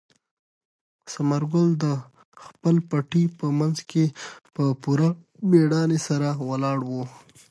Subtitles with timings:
[1.11, 1.85] ثمر ګل د
[2.45, 4.03] خپل پټي په منځ کې
[4.53, 5.09] په پوره
[5.49, 6.91] مېړانې سره ولاړ و.